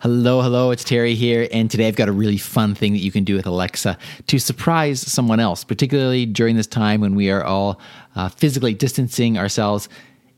Hello, 0.00 0.42
hello, 0.42 0.72
it's 0.72 0.84
Terry 0.84 1.14
here, 1.14 1.48
and 1.50 1.70
today 1.70 1.88
I've 1.88 1.96
got 1.96 2.10
a 2.10 2.12
really 2.12 2.36
fun 2.36 2.74
thing 2.74 2.92
that 2.92 2.98
you 2.98 3.10
can 3.10 3.24
do 3.24 3.34
with 3.34 3.46
Alexa 3.46 3.96
to 4.26 4.38
surprise 4.38 5.00
someone 5.00 5.40
else, 5.40 5.64
particularly 5.64 6.26
during 6.26 6.54
this 6.54 6.66
time 6.66 7.00
when 7.00 7.14
we 7.14 7.30
are 7.30 7.42
all 7.42 7.80
uh, 8.14 8.28
physically 8.28 8.74
distancing 8.74 9.38
ourselves. 9.38 9.88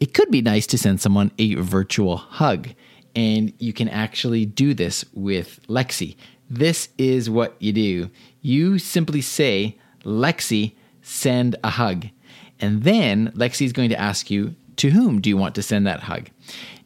It 0.00 0.12
could 0.12 0.28
be 0.32 0.42
nice 0.42 0.66
to 0.66 0.76
send 0.76 1.00
someone 1.00 1.30
a 1.38 1.54
virtual 1.54 2.16
hug, 2.16 2.70
and 3.14 3.52
you 3.60 3.72
can 3.72 3.88
actually 3.88 4.44
do 4.44 4.74
this 4.74 5.04
with 5.14 5.60
Lexi. 5.68 6.16
This 6.50 6.88
is 6.98 7.30
what 7.30 7.54
you 7.60 7.72
do 7.72 8.10
you 8.42 8.80
simply 8.80 9.20
say, 9.20 9.78
Lexi, 10.02 10.72
send 11.00 11.54
a 11.62 11.70
hug. 11.70 12.08
And 12.58 12.82
then 12.82 13.30
Lexi 13.36 13.64
is 13.64 13.72
going 13.72 13.90
to 13.90 14.00
ask 14.00 14.32
you, 14.32 14.56
to 14.78 14.90
whom 14.90 15.20
do 15.20 15.30
you 15.30 15.36
want 15.36 15.54
to 15.54 15.62
send 15.62 15.86
that 15.86 16.00
hug? 16.00 16.28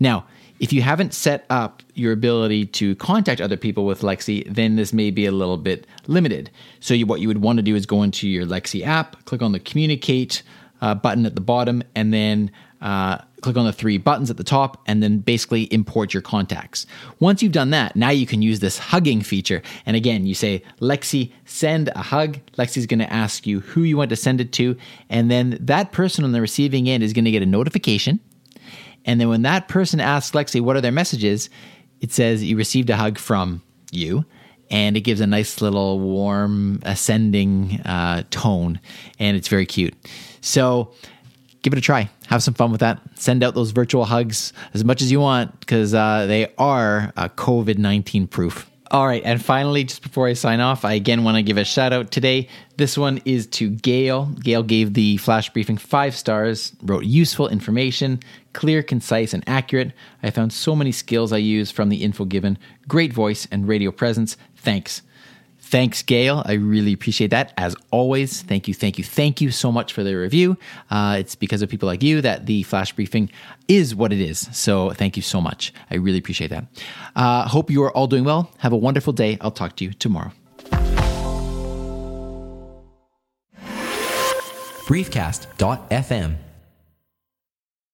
Now, 0.00 0.26
if 0.58 0.72
you 0.72 0.82
haven't 0.82 1.14
set 1.14 1.44
up 1.50 1.82
your 1.94 2.12
ability 2.12 2.66
to 2.66 2.94
contact 2.96 3.40
other 3.40 3.56
people 3.56 3.86
with 3.86 4.00
Lexi, 4.00 4.52
then 4.52 4.76
this 4.76 4.92
may 4.92 5.10
be 5.10 5.26
a 5.26 5.32
little 5.32 5.56
bit 5.56 5.86
limited. 6.06 6.50
So, 6.80 6.94
you, 6.94 7.06
what 7.06 7.20
you 7.20 7.28
would 7.28 7.42
want 7.42 7.58
to 7.58 7.62
do 7.62 7.74
is 7.74 7.86
go 7.86 8.02
into 8.02 8.28
your 8.28 8.46
Lexi 8.46 8.84
app, 8.84 9.24
click 9.24 9.42
on 9.42 9.52
the 9.52 9.60
communicate 9.60 10.42
uh, 10.80 10.94
button 10.94 11.26
at 11.26 11.34
the 11.34 11.40
bottom, 11.40 11.82
and 11.94 12.12
then 12.12 12.50
uh, 12.80 13.18
click 13.40 13.56
on 13.56 13.64
the 13.64 13.72
three 13.72 13.98
buttons 13.98 14.30
at 14.30 14.36
the 14.36 14.44
top, 14.44 14.82
and 14.86 15.02
then 15.02 15.18
basically 15.18 15.64
import 15.64 16.12
your 16.12 16.22
contacts. 16.22 16.86
Once 17.20 17.42
you've 17.42 17.52
done 17.52 17.70
that, 17.70 17.96
now 17.96 18.10
you 18.10 18.26
can 18.26 18.42
use 18.42 18.60
this 18.60 18.78
hugging 18.78 19.22
feature. 19.22 19.62
And 19.84 19.96
again, 19.96 20.26
you 20.26 20.34
say, 20.34 20.62
Lexi, 20.80 21.32
send 21.44 21.88
a 21.88 22.02
hug. 22.02 22.38
Lexi's 22.58 22.86
going 22.86 23.00
to 23.00 23.12
ask 23.12 23.46
you 23.46 23.60
who 23.60 23.82
you 23.82 23.96
want 23.96 24.10
to 24.10 24.16
send 24.16 24.40
it 24.40 24.52
to, 24.54 24.76
and 25.08 25.30
then 25.30 25.58
that 25.60 25.92
person 25.92 26.24
on 26.24 26.32
the 26.32 26.40
receiving 26.40 26.88
end 26.88 27.02
is 27.02 27.12
going 27.12 27.24
to 27.24 27.30
get 27.30 27.42
a 27.42 27.46
notification 27.46 28.20
and 29.06 29.20
then 29.20 29.28
when 29.28 29.42
that 29.42 29.68
person 29.68 30.00
asks 30.00 30.34
Lexi 30.34 30.60
what 30.60 30.76
are 30.76 30.80
their 30.80 30.92
messages, 30.92 31.48
it 32.00 32.12
says 32.12 32.44
you 32.44 32.56
received 32.56 32.90
a 32.90 32.96
hug 32.96 33.18
from 33.18 33.62
you. 33.90 34.24
And 34.68 34.96
it 34.96 35.02
gives 35.02 35.20
a 35.20 35.28
nice 35.28 35.60
little 35.62 36.00
warm 36.00 36.80
ascending 36.82 37.80
uh, 37.82 38.24
tone, 38.30 38.80
and 39.20 39.36
it's 39.36 39.46
very 39.46 39.64
cute. 39.64 39.94
So 40.40 40.92
give 41.62 41.72
it 41.72 41.78
a 41.78 41.80
try. 41.80 42.10
Have 42.26 42.42
some 42.42 42.54
fun 42.54 42.72
with 42.72 42.80
that. 42.80 43.00
Send 43.14 43.44
out 43.44 43.54
those 43.54 43.70
virtual 43.70 44.04
hugs 44.04 44.52
as 44.74 44.84
much 44.84 45.02
as 45.02 45.12
you 45.12 45.20
want 45.20 45.60
because 45.60 45.94
uh, 45.94 46.26
they 46.26 46.52
are 46.58 47.12
uh, 47.16 47.28
COVID 47.28 47.78
19 47.78 48.26
proof. 48.26 48.68
All 48.88 49.04
right, 49.04 49.22
and 49.24 49.44
finally, 49.44 49.82
just 49.82 50.02
before 50.02 50.28
I 50.28 50.34
sign 50.34 50.60
off, 50.60 50.84
I 50.84 50.92
again 50.92 51.24
want 51.24 51.36
to 51.36 51.42
give 51.42 51.56
a 51.56 51.64
shout 51.64 51.92
out 51.92 52.12
today. 52.12 52.48
This 52.76 52.96
one 52.96 53.20
is 53.24 53.48
to 53.48 53.68
Gail. 53.68 54.26
Gail 54.26 54.62
gave 54.62 54.94
the 54.94 55.16
flash 55.16 55.52
briefing 55.52 55.76
five 55.76 56.14
stars, 56.14 56.72
wrote 56.82 57.04
useful 57.04 57.48
information, 57.48 58.20
clear, 58.52 58.84
concise, 58.84 59.34
and 59.34 59.42
accurate. 59.48 59.92
I 60.22 60.30
found 60.30 60.52
so 60.52 60.76
many 60.76 60.92
skills 60.92 61.32
I 61.32 61.38
use 61.38 61.72
from 61.72 61.88
the 61.88 62.04
info 62.04 62.26
given. 62.26 62.58
Great 62.86 63.12
voice 63.12 63.48
and 63.50 63.66
radio 63.66 63.90
presence. 63.90 64.36
Thanks. 64.54 65.02
Thanks, 65.66 66.00
Gail. 66.02 66.44
I 66.46 66.52
really 66.52 66.92
appreciate 66.92 67.32
that. 67.32 67.52
As 67.56 67.74
always, 67.90 68.42
thank 68.42 68.68
you, 68.68 68.74
thank 68.74 68.98
you, 68.98 69.04
thank 69.04 69.40
you 69.40 69.50
so 69.50 69.72
much 69.72 69.92
for 69.92 70.04
the 70.04 70.14
review. 70.14 70.56
Uh, 70.92 71.16
it's 71.18 71.34
because 71.34 71.60
of 71.60 71.68
people 71.68 71.88
like 71.88 72.04
you 72.04 72.20
that 72.20 72.46
the 72.46 72.62
flash 72.62 72.92
briefing 72.92 73.30
is 73.66 73.92
what 73.92 74.12
it 74.12 74.20
is. 74.20 74.48
So 74.52 74.90
thank 74.90 75.16
you 75.16 75.22
so 75.24 75.40
much. 75.40 75.74
I 75.90 75.96
really 75.96 76.18
appreciate 76.18 76.50
that. 76.50 76.66
Uh, 77.16 77.48
hope 77.48 77.68
you 77.68 77.82
are 77.82 77.90
all 77.90 78.06
doing 78.06 78.22
well. 78.22 78.52
Have 78.58 78.72
a 78.72 78.76
wonderful 78.76 79.12
day. 79.12 79.38
I'll 79.40 79.50
talk 79.50 79.74
to 79.76 79.84
you 79.84 79.92
tomorrow. 79.92 80.30
Briefcast.fm 84.86 86.45